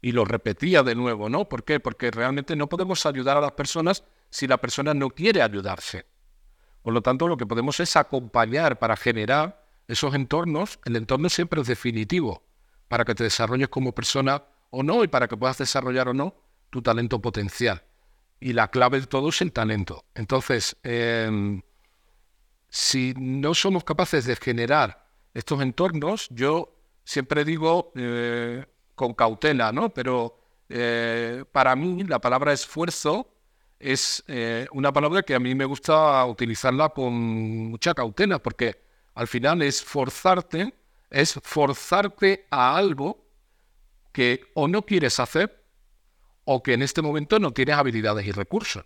[0.00, 1.48] Y lo repetía de nuevo, ¿no?
[1.48, 1.80] ¿Por qué?
[1.80, 6.06] Porque realmente no podemos ayudar a las personas si la persona no quiere ayudarse.
[6.82, 10.78] Por lo tanto, lo que podemos es acompañar para generar esos entornos.
[10.84, 12.42] El entorno siempre es definitivo
[12.88, 16.34] para que te desarrolles como persona o no y para que puedas desarrollar o no
[16.70, 17.82] tu talento potencial.
[18.38, 20.04] Y la clave de todo es el talento.
[20.14, 21.60] Entonces, em,
[22.68, 28.64] si no somos capaces de generar estos entornos, yo siempre digo eh,
[28.94, 29.90] con cautela, ¿no?
[29.90, 30.38] Pero
[30.68, 33.28] eh, para mí la palabra esfuerzo
[33.80, 39.26] es eh, una palabra que a mí me gusta utilizarla con mucha cautela, porque al
[39.26, 40.74] final es forzarte,
[41.08, 43.26] es forzarte a algo
[44.12, 45.64] que o no quieres hacer
[46.44, 48.84] o que en este momento no tienes habilidades y recursos.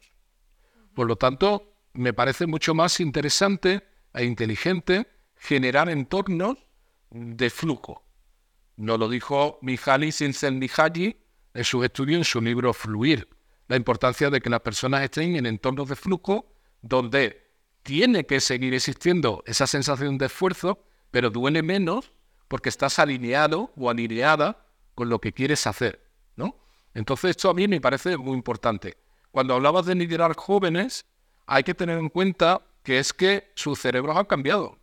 [0.95, 6.59] Por lo tanto, me parece mucho más interesante e inteligente generar entornos
[7.11, 8.05] de flujo.
[8.77, 11.17] Nos lo dijo Mihaly Csikszentmihalyi
[11.55, 13.29] en sus estudios en su libro Fluir,
[13.69, 17.51] la importancia de que las personas estén en entornos de flujo donde
[17.83, 22.13] tiene que seguir existiendo esa sensación de esfuerzo, pero duele menos
[22.49, 26.05] porque estás alineado o alineada con lo que quieres hacer,
[26.37, 26.57] ¿no?
[26.95, 28.97] Entonces esto a mí me parece muy importante.
[29.31, 31.05] Cuando hablabas de liderar jóvenes,
[31.47, 34.79] hay que tener en cuenta que es que sus cerebros han cambiado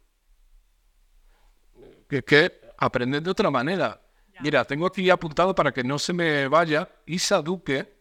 [2.12, 4.02] que, que aprender de otra manera.
[4.42, 8.01] Mira, tengo aquí apuntado para que no se me vaya, Isa Duque,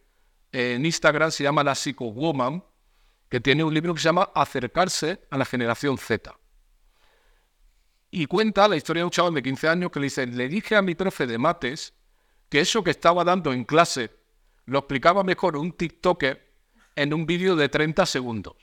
[0.51, 2.63] en Instagram se llama la Psycho Woman,
[3.29, 6.37] que tiene un libro que se llama Acercarse a la generación Z.
[8.11, 10.75] Y cuenta la historia de un chaval de 15 años que le dice, le dije
[10.75, 11.93] a mi profe de mates
[12.49, 14.11] que eso que estaba dando en clase
[14.65, 16.51] lo explicaba mejor un TikToker
[16.95, 18.55] en un vídeo de 30 segundos.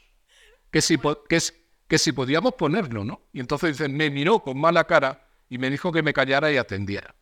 [0.70, 3.22] Que si, que, si podíamos ponerlo, ¿no?
[3.32, 7.14] Y entonces me miró con mala cara y me dijo que me callara y atendiera.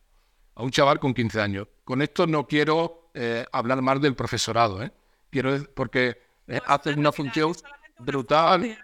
[0.55, 1.67] A un chaval con 15 años.
[1.85, 4.91] Con esto no quiero eh, hablar más del profesorado, ¿eh?
[5.31, 7.51] Quiero, porque eh, hace una función
[7.97, 8.77] brutal.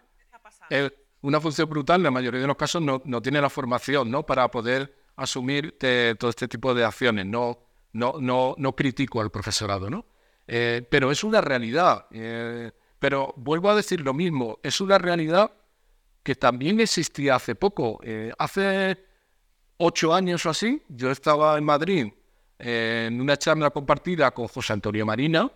[0.71, 0.89] Eh,
[1.21, 4.25] una función brutal, en la mayoría de los casos no, no tiene la formación ¿no?
[4.25, 5.77] para poder asumir
[6.17, 7.27] todo este tipo de acciones.
[7.27, 7.59] No,
[7.93, 10.05] no, no, no critico al profesorado, ¿no?
[10.45, 12.07] pero es una realidad.
[12.99, 15.51] pero vuelvo a decir lo mismo, es una realidad
[16.23, 18.01] que también existía hace poco.
[18.37, 19.05] hace
[19.77, 22.11] ocho años o así, yo estaba en Madrid
[22.65, 25.51] en una charla compartida con José Antonio Marina,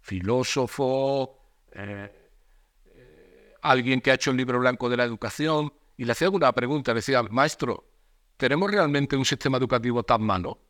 [0.00, 1.36] filósofo,
[1.72, 2.30] eh,
[2.84, 6.52] eh, alguien que ha hecho el libro blanco de la educación, y le hacía alguna
[6.52, 7.84] pregunta, decía, maestro,
[8.36, 10.60] ¿tenemos realmente un sistema educativo tan malo?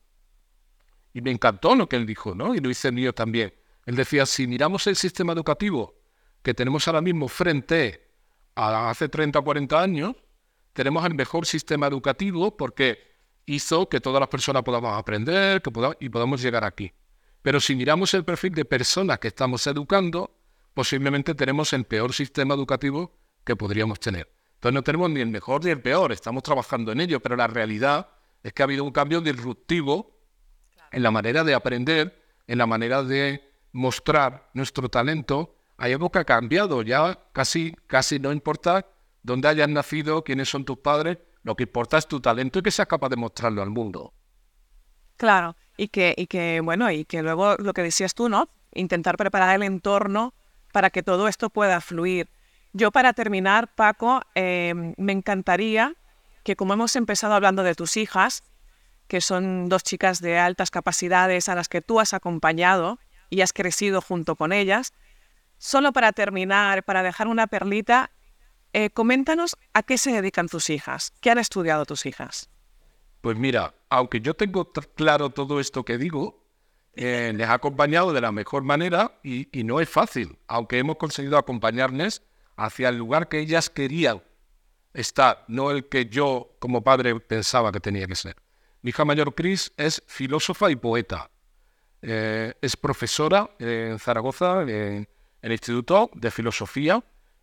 [1.13, 2.55] Y me encantó lo que él dijo, ¿no?
[2.55, 3.53] Y lo hice mío también.
[3.85, 6.01] Él decía, si miramos el sistema educativo
[6.43, 8.09] que tenemos ahora mismo frente
[8.55, 10.17] a hace 30 o 40 años,
[10.73, 13.12] tenemos el mejor sistema educativo porque
[13.47, 16.93] hizo que todas las personas podamos aprender que podamos, y podamos llegar aquí.
[17.43, 20.31] Pero si miramos el perfil de personas que estamos educando,
[20.75, 24.33] posiblemente tenemos el peor sistema educativo que podríamos tener.
[24.55, 27.49] Entonces no tenemos ni el mejor ni el peor, estamos trabajando en ello, pero la
[27.49, 28.09] realidad
[28.43, 30.21] es que ha habido un cambio disruptivo
[30.93, 35.57] en la manera de aprender, en la manera de mostrar nuestro talento.
[35.79, 38.87] Hay algo que ha cambiado, ya casi, casi no importa
[39.23, 42.71] dónde hayas nacido, quiénes son tus padres, lo que importa es tu talento y que
[42.71, 44.15] seas capaz de mostrarlo al mundo.
[45.17, 48.49] Claro, y que, y que, bueno, y que luego lo que decías tú, ¿no?
[48.75, 50.35] Intentar preparar el entorno
[50.73, 52.31] para que todo esto pueda fluir.
[52.73, 55.95] Yo para terminar, Paco, em, me encantaría
[56.43, 58.43] que como hemos empezado hablando de tus hijas,
[59.07, 63.53] que son dos chicas de altas capacidades a las que tú has acompañado y has
[63.53, 64.93] crecido junto con ellas,
[65.59, 68.11] solo para terminar, para dejar una perlita,
[68.73, 72.49] eh, coméntanos a qué se dedican tus hijas, qué han estudiado tus hijas.
[73.21, 76.45] Pues mira, aunque yo tengo claro todo esto que digo,
[76.95, 81.39] eh, les ha acompañado de la mejor manera y, no es fácil, aunque hemos conseguido
[81.39, 82.23] acompañarles
[82.57, 84.23] hacia el lugar que ellas querían
[84.93, 88.37] estar, no el que yo como padre pensaba que tenía que ser.
[88.83, 91.31] Mi hija mayor, Cris, es filósofa y poeta.
[92.03, 95.09] Eh, es profesora en Zaragoza, en
[95.41, 97.03] el Instituto de Filosofía.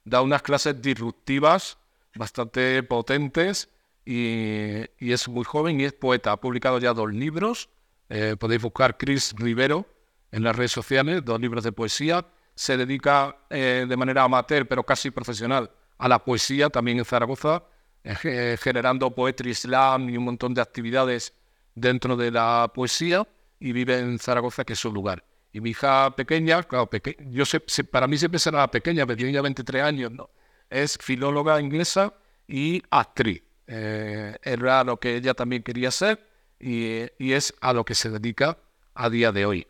[0.10, 1.78] Da unas clases disruptivas
[2.16, 3.70] bastante potentes
[4.06, 6.32] y, es muy joven y es poeta.
[6.32, 7.70] Ha publicado ya dos libros.
[8.10, 9.86] Eh, podéis buscar Cris Rivero
[10.32, 12.26] en las redes sociales, dos libros de poesía
[12.60, 17.64] se dedica eh, de manera amateur, pero casi profesional, a la poesía, también en Zaragoza,
[18.04, 21.34] eh, generando poetry slam y un montón de actividades
[21.74, 23.26] dentro de la poesía,
[23.62, 25.24] y vive en Zaragoza, que es su lugar.
[25.52, 26.90] Y mi hija pequeña, claro,
[27.32, 30.30] yo sé, para mí siempre será pequeña, pero tiene ya 23 años, ¿no?
[30.70, 32.14] Es filóloga inglesa
[32.48, 33.42] y actriz.
[33.68, 36.28] Eh, era lo que ella también quería ser
[36.60, 38.58] y, y, es a lo que se dedica
[38.96, 39.68] a día de hoy.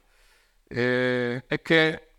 [0.69, 2.09] es que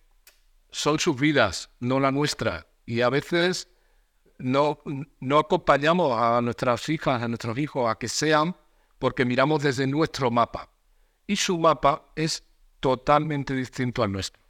[0.71, 2.67] son sus vidas, no la nuestra.
[2.87, 3.69] Y a veces
[4.39, 4.79] no,
[5.21, 8.57] no acompañamos a nuestras hijas, a nuestros hijos a que sean
[8.99, 10.69] porque miramos desde nuestro mapa.
[11.27, 12.43] Y su mapa es
[12.81, 14.41] totalmente distinto al nuestro.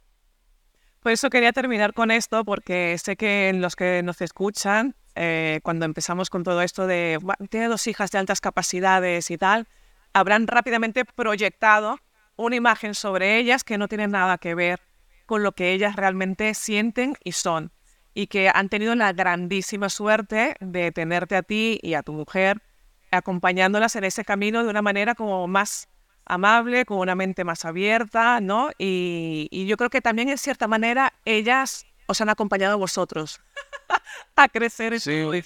[1.01, 5.85] Por eso quería terminar con esto, porque sé que los que nos escuchan, eh, cuando
[5.85, 9.67] empezamos con todo esto de, tiene dos hijas de altas capacidades y tal,
[10.13, 11.99] habrán rápidamente proyectado
[12.35, 14.79] una imagen sobre ellas que no tiene nada que ver
[15.25, 17.71] con lo que ellas realmente sienten y son.
[18.13, 22.61] Y que han tenido la grandísima suerte de tenerte a ti y a tu mujer
[23.09, 25.87] acompañándolas en ese camino de una manera como más
[26.31, 28.69] amable, con una mente más abierta, ¿no?
[28.77, 33.41] Y, yo creo que también en cierta manera ellas os han acompañado a vosotros
[34.37, 35.43] a crecer en sí.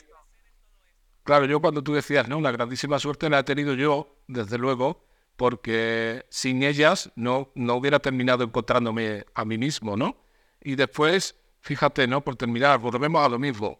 [1.23, 2.39] Claro, yo cuando tú decías, ¿no?
[2.39, 5.03] La grandísima suerte la he tenido yo, desde luego,
[5.37, 10.15] porque sin ellas no, no hubiera terminado encontrándome a mí mismo, ¿no?
[10.61, 12.21] Y después, fíjate, ¿no?
[12.23, 13.79] Por terminar, volvemos a lo mismo.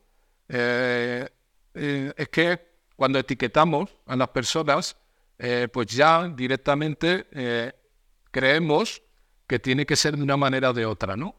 [0.50, 1.30] Eh,
[1.76, 2.60] eh, es que
[2.96, 4.98] cuando etiquetamos a las personas,
[5.38, 7.28] eh, pues ya directamente
[8.32, 9.02] creemos
[9.48, 11.36] que tiene que ser de una manera o de otra, ¿no?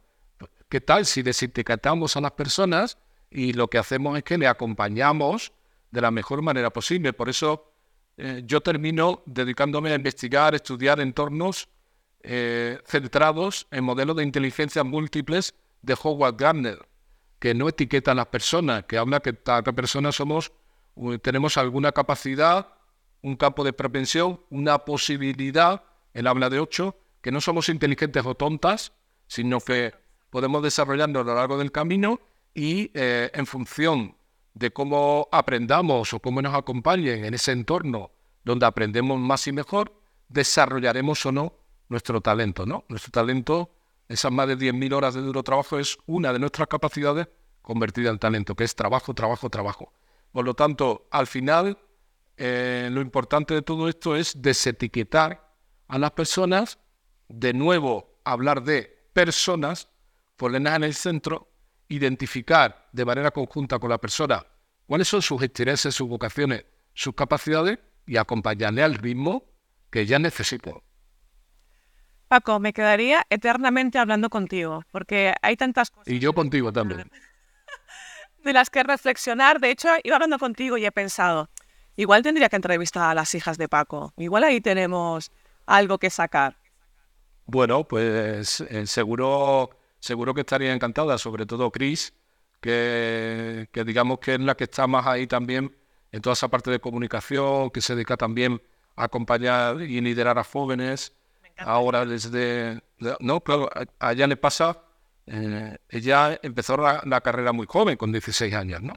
[0.68, 2.98] ¿Qué tal si desetiquetamos a las personas
[3.30, 5.52] y lo que hacemos es que le acompañamos
[5.90, 7.12] de la mejor manera posible?
[7.12, 7.72] Por eso
[8.16, 11.68] eh, yo termino dedicándome a investigar, estudiar entornos
[12.22, 16.88] eh, centrados en modelos de inteligencia múltiples de Howard Gardner,
[17.38, 20.52] que no etiqueta a las personas, que habla que cada persona somos,
[21.22, 22.68] tenemos alguna capacidad,
[23.26, 25.82] un campo de propensión, una posibilidad,
[26.14, 28.92] él habla de ocho, que no somos inteligentes o tontas,
[29.26, 29.92] sino que
[30.30, 32.20] podemos desarrollarnos a lo largo del camino
[32.54, 34.16] y eh, en función
[34.54, 38.12] de cómo aprendamos o cómo nos acompañen en ese entorno
[38.44, 39.92] donde aprendemos más y mejor,
[40.28, 41.52] desarrollaremos o no
[41.88, 42.84] nuestro talento, ¿no?
[42.88, 43.72] Nuestro talento,
[44.08, 47.26] esas más de 10.000 horas de duro trabajo, es una de nuestras capacidades
[47.60, 49.92] convertida en talento, que es trabajo, trabajo, trabajo.
[50.30, 51.76] Por lo tanto, al final,
[52.36, 55.52] eh, lo importante de todo esto es desetiquetar
[55.88, 56.78] a las personas,
[57.28, 59.88] de nuevo hablar de personas,
[60.36, 61.48] ponerlas en el centro
[61.88, 64.44] identificar de manera conjunta con la persona
[64.86, 69.44] cuáles son sus intereses, sus vocaciones, sus capacidades y acompañarle al ritmo
[69.90, 70.72] que ella necesita.
[72.28, 76.12] Paco, me quedaría eternamente hablando contigo, porque hay tantas cosas.
[76.12, 77.08] Y yo contigo también.
[78.44, 79.60] De las que reflexionar.
[79.60, 81.50] De hecho, iba hablando contigo y he pensado,
[81.96, 84.12] igual tendría que entrevistar a las hijas de Paco.
[84.16, 85.30] Igual ahí tenemos
[85.66, 86.56] algo que sacar.
[87.46, 89.70] Bueno, pues eh, seguro
[90.06, 92.14] seguro que estaría encantada, sobre todo Chris,
[92.60, 95.74] que, digamos que es la que está más ahí también
[96.12, 98.62] en toda esa parte de comunicación, que se dedica también
[98.94, 101.12] a acompañar y liderar a jóvenes.
[101.58, 102.80] Ahora desde...
[103.20, 103.68] No, claro,
[103.98, 104.82] a ella le pasa,
[105.26, 108.94] eh, ella empezó la, carrera muy joven, con 16 años, ¿no?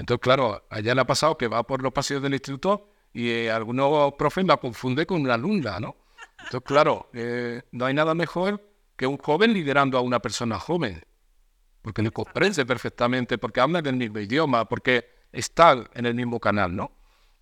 [0.00, 3.28] Entonces, claro, a ella le ha pasado que va por los pasillos del instituto y
[3.28, 5.94] eh, algunos profes la confunde con una alumna, ¿no?
[6.38, 11.04] Entonces, claro, eh, no hay nada mejor que un joven liderando a una persona joven,
[11.82, 16.74] porque le comprende perfectamente, porque habla del mismo idioma, porque está en el mismo canal,
[16.74, 16.92] ¿no?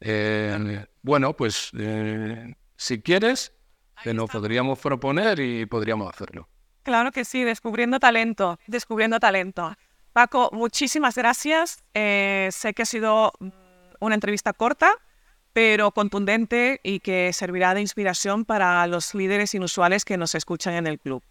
[0.00, 3.52] Eh, bueno, pues eh, si quieres,
[4.02, 6.48] te lo podríamos proponer y podríamos hacerlo.
[6.82, 9.76] Claro que sí, descubriendo talento, descubriendo talento.
[10.12, 11.82] Paco, muchísimas gracias.
[11.94, 13.48] Eh, sé que ha sido mm,
[14.00, 14.92] una entrevista corta,
[15.52, 20.86] pero contundente y que servirá de inspiración para los líderes inusuales que nos escuchan en
[20.86, 21.22] el club.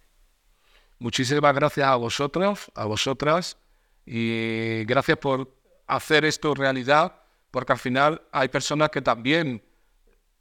[0.98, 3.56] Muchísimas gracias a vosotros, a vosotras,
[4.04, 5.54] y gracias por
[5.86, 7.20] hacer esto realidad,
[7.50, 9.62] porque al final hay personas que también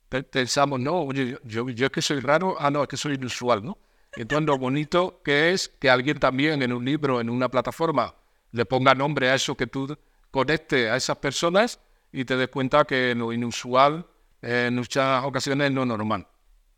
[0.09, 3.63] pensamos, no, oye, yo, yo es que soy raro, ah, no, es que soy inusual,
[3.63, 3.77] ¿no?
[4.15, 8.15] Entonces lo bonito que es que alguien también en un libro, en una plataforma,
[8.57, 9.97] le ponga nombre a eso que tú
[10.31, 11.79] conecte a esas personas
[12.11, 14.05] y te des cuenta que lo inusual
[14.41, 16.27] en muchas ocasiones es lo normal.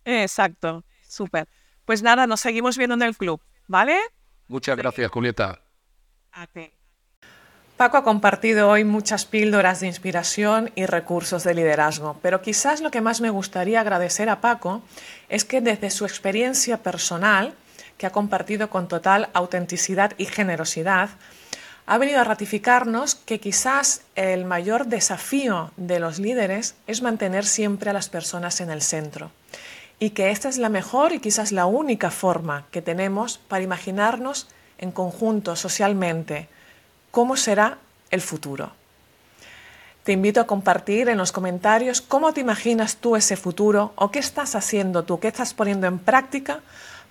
[0.06, 1.48] Exacto, súper.
[1.86, 3.42] Pues nada, nos seguimos viendo en el club.
[3.68, 3.98] ¿Vale?
[4.48, 5.62] Muchas gracias, Julieta.
[7.78, 12.92] Paco ha compartido hoy muchas píldoras de inspiración y recursos de liderazgo, pero quizás lo
[12.92, 14.82] que más me gustaría agradecer a Paco
[15.30, 17.54] es que desde su experiencia personal,
[17.98, 21.10] que ha compartido con total autenticidad y generosidad,
[21.90, 27.90] ha venido a ratificarnos que quizás el mayor desafío de los líderes es mantener siempre
[27.90, 29.32] a las personas en el centro
[29.98, 34.50] y que esta es la mejor y quizás la única forma que tenemos para imaginarnos
[34.78, 36.48] en conjunto, socialmente,
[37.10, 37.80] cómo será
[38.12, 38.72] el futuro.
[40.04, 44.20] Te invito a compartir en los comentarios cómo te imaginas tú ese futuro o qué
[44.20, 46.60] estás haciendo tú, qué estás poniendo en práctica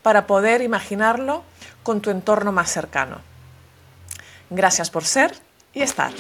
[0.03, 1.43] para poder imaginarlo
[1.83, 3.28] con tu entorno más cercano.
[4.51, 5.33] Gracias por ser
[5.73, 6.13] y estar.